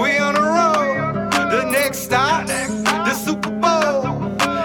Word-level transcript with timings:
We 0.00 0.18
on 0.18 0.34
the 0.34 0.42
road. 0.42 1.30
The 1.50 1.64
next 1.70 1.98
stop, 1.98 2.46
the 2.46 3.14
Super 3.14 3.50
Bowl. 3.50 4.02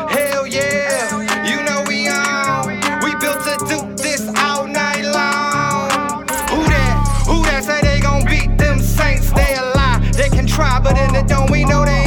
Hell 0.09 0.45
yeah, 0.45 1.45
you 1.49 1.63
know 1.63 1.83
we 1.87 2.07
on. 2.07 2.67
We 3.03 3.15
built 3.15 3.41
to 3.47 3.57
do 3.67 3.95
this 3.95 4.27
all 4.37 4.67
night 4.67 5.03
long. 5.03 6.21
Who 6.51 6.63
that? 6.73 7.25
Who 7.27 7.43
that 7.45 7.63
say 7.63 7.81
they 7.81 7.99
gon' 7.99 8.25
beat 8.25 8.57
them 8.57 8.79
Saints? 8.79 9.31
They 9.31 9.55
a 9.55 9.63
lie. 9.75 9.99
They 10.13 10.29
can 10.29 10.45
try, 10.45 10.79
but 10.79 10.97
in 10.97 11.13
the 11.13 11.23
dome 11.23 11.49
we 11.51 11.65
know 11.65 11.85
they. 11.85 12.00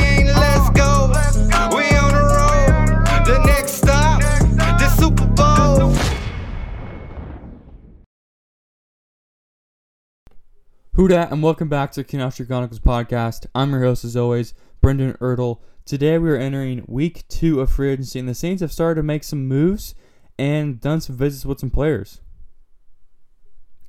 Who 10.96 11.08
dat, 11.08 11.32
and 11.32 11.42
welcome 11.42 11.68
back 11.68 11.90
to 11.92 12.04
Canastri 12.04 12.46
Chronicles 12.46 12.78
podcast. 12.78 13.46
I'm 13.52 13.72
your 13.72 13.82
host, 13.82 14.04
as 14.04 14.16
always, 14.16 14.54
Brendan 14.80 15.14
Ertle. 15.14 15.58
Today 15.84 16.18
we 16.18 16.30
are 16.30 16.36
entering 16.36 16.84
week 16.86 17.26
two 17.26 17.60
of 17.60 17.72
free 17.72 17.90
agency, 17.90 18.20
and 18.20 18.28
the 18.28 18.32
Saints 18.34 18.60
have 18.60 18.70
started 18.70 19.00
to 19.00 19.02
make 19.02 19.24
some 19.24 19.48
moves 19.48 19.96
and 20.38 20.80
done 20.80 21.00
some 21.00 21.16
visits 21.16 21.44
with 21.44 21.58
some 21.58 21.70
players. 21.70 22.20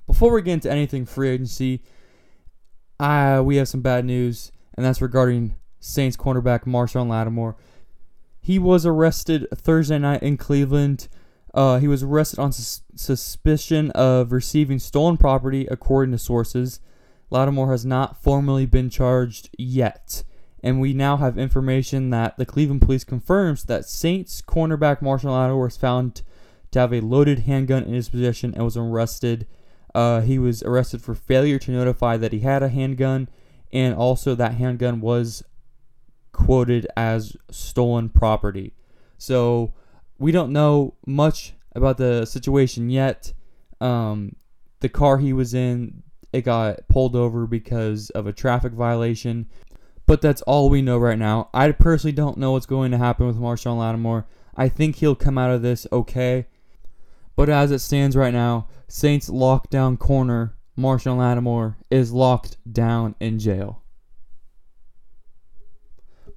Before 0.07 0.33
we 0.33 0.41
get 0.41 0.53
into 0.53 0.71
anything 0.71 1.05
free 1.05 1.29
agency, 1.29 1.83
uh, 2.99 3.39
we 3.45 3.57
have 3.57 3.67
some 3.67 3.81
bad 3.81 4.03
news, 4.03 4.51
and 4.73 4.83
that's 4.83 4.99
regarding 4.99 5.57
Saints 5.79 6.17
cornerback 6.17 6.63
Marshon 6.63 7.07
Lattimore. 7.07 7.55
He 8.41 8.57
was 8.57 8.83
arrested 8.83 9.45
Thursday 9.53 9.99
night 9.99 10.23
in 10.23 10.37
Cleveland. 10.37 11.07
Uh, 11.53 11.77
he 11.77 11.87
was 11.87 12.01
arrested 12.01 12.39
on 12.39 12.51
sus- 12.51 12.81
suspicion 12.95 13.91
of 13.91 14.31
receiving 14.31 14.79
stolen 14.79 15.17
property, 15.17 15.67
according 15.69 16.11
to 16.11 16.17
sources. 16.17 16.79
Lattimore 17.29 17.71
has 17.71 17.85
not 17.85 18.21
formally 18.21 18.65
been 18.65 18.89
charged 18.89 19.49
yet. 19.57 20.23
And 20.63 20.81
we 20.81 20.93
now 20.93 21.17
have 21.17 21.37
information 21.37 22.09
that 22.09 22.37
the 22.37 22.45
Cleveland 22.45 22.81
police 22.81 23.03
confirms 23.03 23.65
that 23.65 23.85
Saints 23.85 24.41
cornerback 24.41 25.01
Marshall 25.01 25.33
Lattimore 25.33 25.65
was 25.65 25.77
found 25.77 26.23
to 26.71 26.79
have 26.79 26.93
a 26.93 27.01
loaded 27.01 27.39
handgun 27.39 27.83
in 27.83 27.93
his 27.93 28.09
possession 28.09 28.53
and 28.55 28.63
was 28.63 28.75
arrested. 28.75 29.45
Uh, 29.93 30.21
he 30.21 30.39
was 30.39 30.63
arrested 30.63 31.01
for 31.01 31.15
failure 31.15 31.59
to 31.59 31.71
notify 31.71 32.17
that 32.17 32.33
he 32.33 32.39
had 32.39 32.63
a 32.63 32.69
handgun, 32.69 33.29
and 33.71 33.93
also 33.95 34.35
that 34.35 34.55
handgun 34.55 35.01
was 35.01 35.43
quoted 36.31 36.85
as 36.97 37.37
stolen 37.49 38.09
property. 38.09 38.73
So 39.17 39.73
we 40.17 40.31
don't 40.31 40.51
know 40.51 40.95
much 41.05 41.53
about 41.73 41.97
the 41.97 42.25
situation 42.25 42.89
yet. 42.89 43.33
Um, 43.79 44.35
the 44.79 44.89
car 44.89 45.17
he 45.17 45.31
was 45.31 45.53
in, 45.53 46.03
it 46.35 46.43
got 46.43 46.87
pulled 46.89 47.15
over 47.15 47.47
because 47.47 48.09
of 48.09 48.27
a 48.27 48.33
traffic 48.33 48.73
violation. 48.73 49.47
But 50.05 50.21
that's 50.21 50.41
all 50.43 50.69
we 50.69 50.81
know 50.81 50.97
right 50.97 51.17
now. 51.17 51.49
I 51.53 51.71
personally 51.71 52.11
don't 52.11 52.37
know 52.37 52.51
what's 52.51 52.65
going 52.65 52.91
to 52.91 52.97
happen 52.97 53.25
with 53.25 53.39
Marshon 53.39 53.79
Lattimore. 53.79 54.27
I 54.55 54.69
think 54.69 54.97
he'll 54.97 55.15
come 55.15 55.37
out 55.37 55.51
of 55.51 55.61
this 55.61 55.87
okay. 55.91 56.45
But 57.35 57.49
as 57.49 57.71
it 57.71 57.79
stands 57.79 58.15
right 58.15 58.33
now, 58.33 58.67
Saints 58.87 59.29
lockdown 59.29 59.97
corner 59.97 60.55
Marshon 60.77 61.17
Lattimore 61.17 61.77
is 61.89 62.11
locked 62.11 62.57
down 62.71 63.15
in 63.19 63.39
jail. 63.39 63.81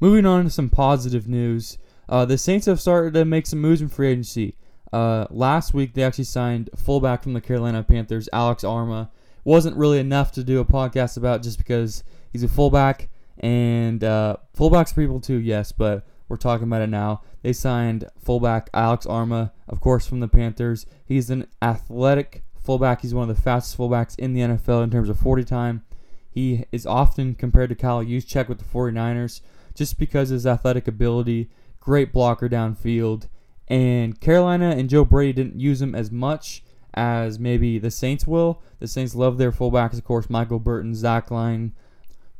Moving 0.01 0.27
on 0.27 0.45
to 0.45 0.51
some 0.51 0.71
positive 0.71 1.29
news. 1.29 1.77
Uh, 2.09 2.25
the 2.25 2.39
Saints 2.39 2.67
have 2.67 2.81
started 2.81 3.15
to 3.15 3.25
make 3.25 3.47
some 3.47 3.59
moves 3.59 3.81
in 3.81 3.89
free 3.89 4.09
agency. 4.09 4.57
Uh, 4.93 5.27
last 5.29 5.75
week, 5.75 5.95
they 5.95 6.05
actually 6.05 6.25
signed 6.25 6.71
fullback 6.77 7.23
from 7.23 7.35
the 7.35 7.41
Carolina 7.41 7.83
Panthers, 7.83 8.29
Alex 8.33 8.63
Armah. 8.63 9.11
Wasn't 9.49 9.79
really 9.79 9.99
enough 9.99 10.31
to 10.33 10.45
do 10.45 10.61
a 10.61 10.65
podcast 10.67 11.17
about 11.17 11.43
just 11.43 11.57
because 11.57 12.05
he's 12.31 12.43
a 12.43 12.49
fullback, 12.49 13.09
and 13.39 14.05
uh, 14.05 14.37
fullbacks 14.55 14.95
people 14.95 15.23
too, 15.23 15.39
yes, 15.39 15.73
but 15.73 16.07
we're 16.29 16.37
talking 16.37 16.67
about 16.67 16.83
it 16.83 16.91
now. 16.91 17.23
They 17.41 17.55
signed 17.55 18.05
fullback 18.23 18.69
Alex 18.75 19.07
Armah, 19.07 19.53
of 19.67 19.81
course, 19.81 20.07
from 20.07 20.21
the 20.21 20.29
Panthers. 20.29 20.85
He's 21.03 21.31
an 21.31 21.47
athletic 21.63 22.45
fullback. 22.61 23.01
He's 23.01 23.15
one 23.15 23.31
of 23.31 23.35
the 23.35 23.43
fastest 23.43 23.79
fullbacks 23.79 24.19
in 24.19 24.35
the 24.35 24.43
NFL 24.43 24.85
in 24.85 24.91
terms 24.91 25.09
of 25.09 25.19
40 25.19 25.45
time. 25.45 25.83
He 26.31 26.67
is 26.71 26.85
often 26.85 27.35
compared 27.35 27.71
to 27.71 27.75
Kyle 27.75 28.05
Juszczyk 28.05 28.51
with 28.51 28.59
the 28.59 28.67
49ers 28.67 29.41
just 29.75 29.99
because 29.99 30.31
of 30.31 30.35
his 30.35 30.47
athletic 30.47 30.87
ability, 30.87 31.49
great 31.81 32.13
blocker 32.13 32.51
downfield. 32.51 33.29
And 33.67 34.21
Carolina 34.21 34.73
and 34.73 34.91
Joe 34.91 35.07
Brady 35.07 35.33
didn't 35.33 35.59
use 35.59 35.81
him 35.81 35.95
as 35.95 36.11
much 36.11 36.63
as 36.95 37.39
maybe 37.39 37.79
the 37.79 37.91
Saints 37.91 38.27
will. 38.27 38.63
The 38.81 38.89
Saints 38.89 39.15
love 39.15 39.39
their 39.39 39.53
fullbacks, 39.53 39.99
of 39.99 40.05
course, 40.05 40.31
Michael 40.31 40.59
Burton, 40.59 40.95
Zach 40.95 41.31
Line, 41.31 41.73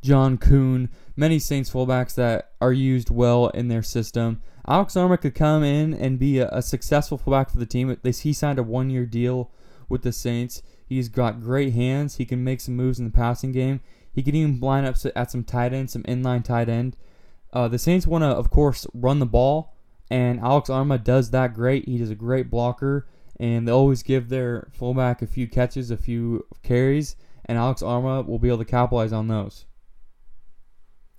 John 0.01 0.37
Kuhn, 0.37 0.89
many 1.15 1.39
Saints 1.39 1.69
fullbacks 1.69 2.15
that 2.15 2.51
are 2.61 2.73
used 2.73 3.09
well 3.09 3.47
in 3.49 3.67
their 3.67 3.83
system. 3.83 4.41
Alex 4.67 4.93
Armah 4.93 5.19
could 5.19 5.35
come 5.35 5.63
in 5.63 5.93
and 5.93 6.19
be 6.19 6.39
a, 6.39 6.49
a 6.49 6.61
successful 6.61 7.17
fullback 7.17 7.49
for 7.49 7.57
the 7.57 7.65
team. 7.65 7.97
He 8.03 8.33
signed 8.33 8.59
a 8.59 8.63
one 8.63 8.89
year 8.89 9.05
deal 9.05 9.51
with 9.87 10.03
the 10.03 10.11
Saints. 10.11 10.61
He's 10.85 11.09
got 11.09 11.41
great 11.41 11.73
hands. 11.73 12.15
He 12.15 12.25
can 12.25 12.43
make 12.43 12.61
some 12.61 12.75
moves 12.75 12.99
in 12.99 13.05
the 13.05 13.11
passing 13.11 13.51
game. 13.51 13.81
He 14.11 14.23
can 14.23 14.35
even 14.35 14.59
line 14.59 14.85
up 14.85 14.95
at 15.15 15.31
some 15.31 15.43
tight 15.43 15.73
end, 15.73 15.91
some 15.91 16.03
inline 16.03 16.43
tight 16.43 16.69
end. 16.69 16.97
Uh, 17.51 17.67
the 17.67 17.79
Saints 17.79 18.07
want 18.07 18.23
to, 18.23 18.27
of 18.27 18.49
course, 18.49 18.85
run 18.93 19.19
the 19.19 19.25
ball, 19.25 19.75
and 20.09 20.39
Alex 20.39 20.69
Armah 20.69 21.03
does 21.03 21.31
that 21.31 21.53
great. 21.53 21.87
He 21.87 22.01
is 22.01 22.09
a 22.09 22.15
great 22.15 22.49
blocker, 22.49 23.07
and 23.39 23.67
they 23.67 23.71
always 23.71 24.03
give 24.03 24.29
their 24.29 24.67
fullback 24.71 25.21
a 25.21 25.27
few 25.27 25.47
catches, 25.47 25.91
a 25.91 25.97
few 25.97 26.45
carries, 26.61 27.15
and 27.45 27.57
Alex 27.57 27.81
Armah 27.81 28.27
will 28.27 28.39
be 28.39 28.49
able 28.49 28.57
to 28.59 28.65
capitalize 28.65 29.13
on 29.13 29.27
those. 29.27 29.65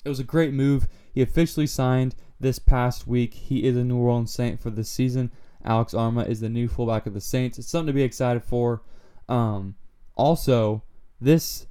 It 0.05 0.09
was 0.09 0.21
a 0.21 0.25
great 0.25 0.53
move. 0.53 0.89
He 1.13 1.23
officially 1.23 1.67
signed 1.67 2.15
this 2.39 2.59
past 2.59 3.07
week. 3.07 3.35
He 3.35 3.65
is 3.65 3.77
a 3.77 3.85
New 3.85 3.99
Orleans 3.99 4.33
Saint 4.33 4.61
for 4.61 4.71
this 4.71 4.89
season. 4.89 5.31
Alex 5.65 5.93
Armah 5.93 6.29
is 6.29 6.41
the 6.41 6.49
new 6.49 6.69
fullback 6.69 7.07
of 7.07 7.15
the 7.15 7.21
Saints. 7.21 7.59
It's 7.59 7.69
something 7.69 7.89
to 7.89 7.93
be 7.93 8.03
excited 8.03 8.43
for. 8.43 8.83
Um, 9.29 9.75
also, 10.17 10.83
this 11.21 11.67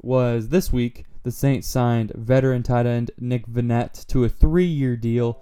was 0.00 0.48
this 0.48 0.72
week 0.72 1.06
the 1.22 1.30
Saints 1.30 1.68
signed 1.68 2.12
veteran 2.14 2.62
tight 2.62 2.86
end 2.86 3.10
Nick 3.18 3.46
Vannett 3.46 4.06
to 4.08 4.24
a 4.24 4.28
three 4.28 4.64
year 4.66 4.96
deal. 4.96 5.40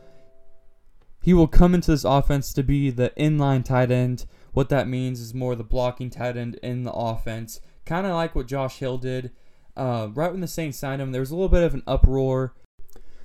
He 1.22 1.34
will 1.34 1.48
come 1.48 1.74
into 1.74 1.90
this 1.90 2.04
offense 2.04 2.52
to 2.54 2.62
be 2.62 2.90
the 2.90 3.12
inline 3.16 3.64
tight 3.64 3.90
end. 3.90 4.24
What 4.52 4.68
that 4.70 4.88
means 4.88 5.20
is 5.20 5.34
more 5.34 5.54
the 5.54 5.64
blocking 5.64 6.10
tight 6.10 6.36
end 6.36 6.56
in 6.56 6.84
the 6.84 6.92
offense. 6.92 7.60
Kind 7.84 8.06
of 8.06 8.12
like 8.12 8.34
what 8.34 8.46
Josh 8.46 8.78
Hill 8.78 8.98
did. 8.98 9.30
Uh, 9.76 10.08
right 10.12 10.30
when 10.32 10.40
the 10.40 10.48
Saints 10.48 10.78
signed 10.78 11.00
him, 11.00 11.12
there 11.12 11.20
was 11.20 11.30
a 11.30 11.34
little 11.34 11.48
bit 11.48 11.62
of 11.62 11.74
an 11.74 11.82
uproar. 11.86 12.54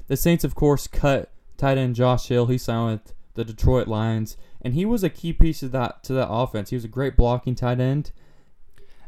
The 0.08 0.18
Saints, 0.18 0.44
of 0.44 0.56
course, 0.56 0.88
cut 0.88 1.31
tight 1.58 1.78
end 1.78 1.96
Josh 1.96 2.28
Hill. 2.28 2.46
He 2.47 2.58
signed 2.58 2.91
with 2.91 3.13
the 3.34 3.44
Detroit 3.44 3.88
Lions, 3.88 4.38
and 4.62 4.74
he 4.74 4.86
was 4.86 5.03
a 5.03 5.09
key 5.09 5.34
piece 5.34 5.63
of 5.63 5.72
that 5.72 6.03
to 6.03 6.13
that 6.13 6.30
offense. 6.30 6.69
He 6.69 6.75
was 6.75 6.86
a 6.86 6.90
great 6.90 7.18
blocking 7.18 7.56
tight 7.56 7.80
end, 7.80 8.12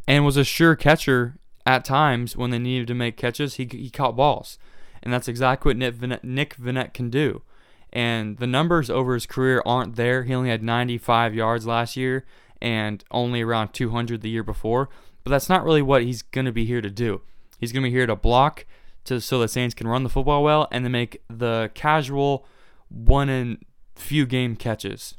and 0.07 0.25
was 0.25 0.38
a 0.38 0.44
sure 0.44 0.75
catcher 0.75 1.38
at 1.66 1.85
times 1.85 2.35
when 2.35 2.49
they 2.49 2.59
needed 2.59 2.88
to 2.88 2.95
make 2.95 3.17
catches. 3.17 3.55
He 3.55 3.67
he 3.69 3.89
caught 3.89 4.16
balls, 4.16 4.57
and 5.03 5.13
that's 5.13 5.28
exactly 5.28 5.69
what 5.69 5.78
Nick 5.78 5.95
Vannett, 5.95 6.23
Nick 6.23 6.57
Vannett 6.57 6.94
can 6.94 7.09
do. 7.09 7.44
And 7.93 8.37
the 8.37 8.47
numbers 8.47 8.89
over 8.89 9.13
his 9.13 9.25
career 9.25 9.61
aren't 9.65 9.95
there. 9.95 10.23
He 10.23 10.33
only 10.33 10.49
had 10.49 10.61
95 10.61 11.33
yards 11.33 11.65
last 11.65 11.95
year 11.95 12.25
and 12.61 13.03
only 13.11 13.41
around 13.41 13.69
200 13.69 14.21
the 14.21 14.29
year 14.29 14.43
before. 14.43 14.89
But 15.23 15.31
that's 15.31 15.49
not 15.49 15.63
really 15.63 15.81
what 15.81 16.03
he's 16.03 16.21
going 16.21 16.45
to 16.45 16.51
be 16.51 16.65
here 16.65 16.81
to 16.81 16.89
do. 16.89 17.21
He's 17.59 17.71
going 17.71 17.83
to 17.83 17.89
be 17.89 17.95
here 17.95 18.07
to 18.07 18.15
block 18.15 18.65
to 19.05 19.21
so 19.21 19.39
the 19.39 19.47
Saints 19.47 19.73
can 19.73 19.87
run 19.87 20.03
the 20.03 20.09
football 20.09 20.43
well 20.43 20.67
and 20.71 20.85
to 20.85 20.89
make 20.89 21.21
the 21.29 21.71
casual 21.73 22.45
one 22.89 23.29
in 23.29 23.59
few 23.95 24.25
game 24.25 24.55
catches. 24.55 25.16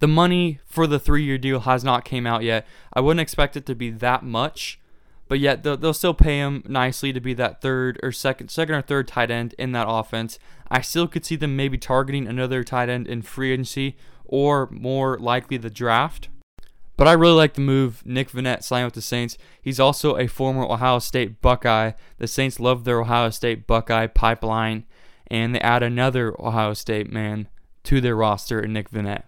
The 0.00 0.08
money 0.08 0.58
for 0.64 0.86
the 0.86 0.98
3-year 0.98 1.38
deal 1.38 1.60
has 1.60 1.84
not 1.84 2.04
came 2.04 2.26
out 2.26 2.42
yet. 2.42 2.66
I 2.92 3.00
wouldn't 3.00 3.20
expect 3.20 3.56
it 3.56 3.64
to 3.66 3.74
be 3.74 3.90
that 3.90 4.24
much, 4.24 4.80
but 5.32 5.40
yet 5.40 5.62
they'll, 5.62 5.78
they'll 5.78 5.94
still 5.94 6.12
pay 6.12 6.36
him 6.40 6.62
nicely 6.68 7.10
to 7.10 7.18
be 7.18 7.32
that 7.32 7.62
third 7.62 7.98
or 8.02 8.12
second 8.12 8.50
second 8.50 8.74
or 8.74 8.82
third 8.82 9.08
tight 9.08 9.30
end 9.30 9.54
in 9.58 9.72
that 9.72 9.86
offense. 9.88 10.38
I 10.70 10.82
still 10.82 11.08
could 11.08 11.24
see 11.24 11.36
them 11.36 11.56
maybe 11.56 11.78
targeting 11.78 12.26
another 12.26 12.62
tight 12.62 12.90
end 12.90 13.06
in 13.06 13.22
free 13.22 13.50
agency 13.50 13.96
or 14.26 14.68
more 14.70 15.18
likely 15.18 15.56
the 15.56 15.70
draft. 15.70 16.28
But 16.98 17.08
I 17.08 17.12
really 17.12 17.32
like 17.32 17.54
the 17.54 17.62
move 17.62 18.04
Nick 18.04 18.30
Vannett 18.30 18.62
signed 18.62 18.84
with 18.84 18.92
the 18.92 19.00
Saints. 19.00 19.38
He's 19.62 19.80
also 19.80 20.18
a 20.18 20.26
former 20.26 20.64
Ohio 20.64 20.98
State 20.98 21.40
Buckeye. 21.40 21.92
The 22.18 22.28
Saints 22.28 22.60
love 22.60 22.84
their 22.84 23.00
Ohio 23.00 23.30
State 23.30 23.66
Buckeye 23.66 24.08
pipeline, 24.08 24.84
and 25.28 25.54
they 25.54 25.60
add 25.60 25.82
another 25.82 26.38
Ohio 26.38 26.74
State 26.74 27.10
man 27.10 27.48
to 27.84 28.02
their 28.02 28.16
roster 28.16 28.60
in 28.60 28.74
Nick 28.74 28.90
Vannett. 28.90 29.22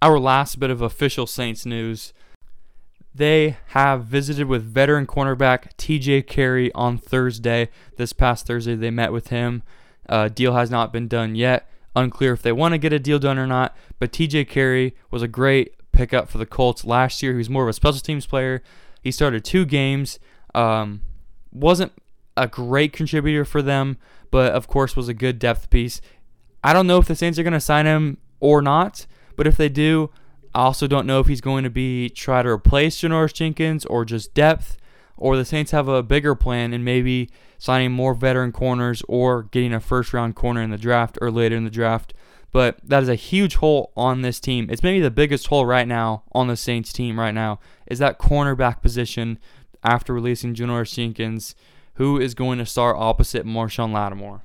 Our 0.00 0.18
last 0.18 0.58
bit 0.58 0.70
of 0.70 0.80
official 0.80 1.26
Saints 1.26 1.66
news. 1.66 2.14
They 3.18 3.56
have 3.70 4.04
visited 4.04 4.46
with 4.46 4.62
veteran 4.62 5.04
cornerback 5.04 5.74
TJ 5.76 6.28
Carrie 6.28 6.72
on 6.72 6.98
Thursday. 6.98 7.68
This 7.96 8.12
past 8.12 8.46
Thursday, 8.46 8.76
they 8.76 8.92
met 8.92 9.12
with 9.12 9.28
him. 9.28 9.64
Uh, 10.08 10.28
deal 10.28 10.54
has 10.54 10.70
not 10.70 10.92
been 10.92 11.08
done 11.08 11.34
yet. 11.34 11.68
Unclear 11.96 12.32
if 12.32 12.42
they 12.42 12.52
want 12.52 12.74
to 12.74 12.78
get 12.78 12.92
a 12.92 13.00
deal 13.00 13.18
done 13.18 13.36
or 13.36 13.46
not. 13.48 13.76
But 13.98 14.12
TJ 14.12 14.48
Carrie 14.48 14.94
was 15.10 15.20
a 15.20 15.26
great 15.26 15.74
pickup 15.90 16.28
for 16.28 16.38
the 16.38 16.46
Colts 16.46 16.84
last 16.84 17.20
year. 17.20 17.32
He 17.32 17.38
was 17.38 17.50
more 17.50 17.64
of 17.64 17.68
a 17.68 17.72
special 17.72 17.98
teams 17.98 18.24
player. 18.24 18.62
He 19.02 19.10
started 19.10 19.44
two 19.44 19.64
games. 19.64 20.20
Um, 20.54 21.00
wasn't 21.50 21.90
a 22.36 22.46
great 22.46 22.92
contributor 22.92 23.44
for 23.44 23.62
them, 23.62 23.96
but 24.30 24.52
of 24.52 24.68
course 24.68 24.94
was 24.94 25.08
a 25.08 25.14
good 25.14 25.40
depth 25.40 25.70
piece. 25.70 26.00
I 26.62 26.72
don't 26.72 26.86
know 26.86 26.98
if 26.98 27.08
the 27.08 27.16
Saints 27.16 27.36
are 27.36 27.42
going 27.42 27.52
to 27.52 27.58
sign 27.58 27.84
him 27.84 28.18
or 28.38 28.62
not, 28.62 29.06
but 29.34 29.48
if 29.48 29.56
they 29.56 29.68
do, 29.68 30.10
I 30.58 30.62
also 30.62 30.88
don't 30.88 31.06
know 31.06 31.20
if 31.20 31.28
he's 31.28 31.40
going 31.40 31.62
to 31.62 31.70
be 31.70 32.08
try 32.08 32.42
to 32.42 32.48
replace 32.48 33.00
Janoris 33.00 33.32
Jenkins 33.32 33.86
or 33.86 34.04
just 34.04 34.34
depth, 34.34 34.76
or 35.16 35.36
the 35.36 35.44
Saints 35.44 35.70
have 35.70 35.86
a 35.86 36.02
bigger 36.02 36.34
plan 36.34 36.72
and 36.72 36.84
maybe 36.84 37.30
signing 37.58 37.92
more 37.92 38.12
veteran 38.12 38.50
corners 38.50 39.00
or 39.06 39.44
getting 39.44 39.72
a 39.72 39.78
first 39.78 40.12
round 40.12 40.34
corner 40.34 40.60
in 40.60 40.70
the 40.70 40.76
draft 40.76 41.16
or 41.20 41.30
later 41.30 41.54
in 41.54 41.62
the 41.62 41.70
draft. 41.70 42.12
But 42.50 42.80
that 42.82 43.04
is 43.04 43.08
a 43.08 43.14
huge 43.14 43.54
hole 43.54 43.92
on 43.96 44.22
this 44.22 44.40
team. 44.40 44.68
It's 44.68 44.82
maybe 44.82 44.98
the 44.98 45.12
biggest 45.12 45.46
hole 45.46 45.64
right 45.64 45.86
now 45.86 46.24
on 46.32 46.48
the 46.48 46.56
Saints 46.56 46.92
team 46.92 47.20
right 47.20 47.34
now 47.34 47.60
is 47.86 48.00
that 48.00 48.18
cornerback 48.18 48.82
position 48.82 49.38
after 49.84 50.12
releasing 50.12 50.56
Janoris 50.56 50.92
Jenkins, 50.92 51.54
who 51.94 52.18
is 52.18 52.34
going 52.34 52.58
to 52.58 52.66
start 52.66 52.96
opposite 52.98 53.46
Marshon 53.46 53.92
Lattimore. 53.92 54.42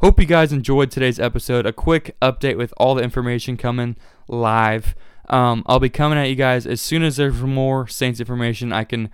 Hope 0.00 0.18
you 0.18 0.24
guys 0.24 0.50
enjoyed 0.50 0.90
today's 0.90 1.20
episode. 1.20 1.66
A 1.66 1.74
quick 1.74 2.16
update 2.22 2.56
with 2.56 2.72
all 2.78 2.94
the 2.94 3.02
information 3.02 3.58
coming 3.58 3.96
live. 4.28 4.94
Um, 5.28 5.62
I'll 5.66 5.78
be 5.78 5.90
coming 5.90 6.16
at 6.16 6.30
you 6.30 6.36
guys 6.36 6.66
as 6.66 6.80
soon 6.80 7.02
as 7.02 7.16
there's 7.16 7.42
more 7.42 7.86
Saints 7.86 8.18
information 8.18 8.72
I 8.72 8.84
can 8.84 9.10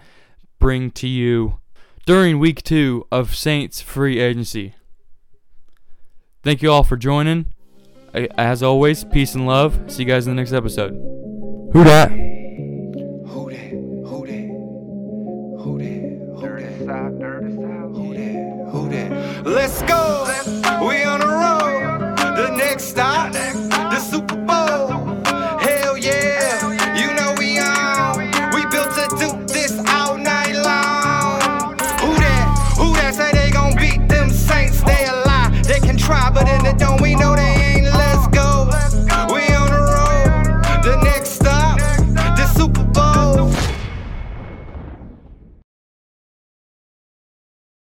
bring 0.61 0.93
to 0.93 1.09
you 1.09 1.59
during 2.07 2.39
week 2.39 2.63
two 2.63 3.05
of 3.11 3.35
Saints 3.35 3.81
free 3.81 4.21
agency. 4.21 4.77
Thank 6.45 6.63
you 6.63 6.71
all 6.71 6.85
for 6.85 6.97
joining. 6.97 7.47
As 8.15 8.63
always, 8.63 9.03
peace 9.03 9.35
and 9.35 9.45
love. 9.45 9.91
See 9.91 10.05
you 10.05 10.09
guys 10.09 10.29
in 10.29 10.37
the 10.37 10.41
next 10.41 10.53
episode. 10.53 10.93
Who 11.73 11.83
dat? 11.83 12.11
Who 12.13 13.51
that? 13.51 13.71
Who 14.07 14.25
that? 14.25 14.47
Who 15.59 15.79
that? 15.79 15.97
Who 16.39 16.87
that? 16.87 17.11
Who 17.93 18.15
that? 18.15 18.71
Who 18.71 18.89
that? 18.89 19.45
Let's 19.45 19.83
go. 19.83 20.56
We 20.87 21.03
on 21.03 21.19
the 21.19 21.27
road. 21.27 22.17
The 22.37 22.49
next 22.57 22.85
stop, 22.85 23.33
the 23.33 23.99
Super 23.99 24.37
Bowl. 24.37 24.87
Hell 25.59 25.99
yeah. 25.99 26.63
You 26.95 27.13
know 27.13 27.35
we 27.39 27.59
on. 27.59 28.19
We 28.55 28.63
built 28.71 28.93
to 28.95 29.09
do 29.19 29.29
this 29.53 29.73
all 29.89 30.17
night 30.17 30.55
long. 30.55 31.73
Who 32.03 32.15
that? 32.23 32.75
Who 32.79 32.95
that 32.95 33.15
say 33.17 33.33
they 33.33 33.51
gon' 33.51 33.75
beat 33.75 34.09
them 34.09 34.31
Saints? 34.31 34.81
They 34.83 35.07
a 35.07 35.15
lie. 35.27 35.61
They 35.65 35.81
can 35.81 35.97
try, 35.97 36.31
but 36.31 36.49
in 36.49 36.63
the 36.63 36.73
dome 36.79 37.03
we 37.03 37.17
know 37.17 37.35
they 37.35 37.46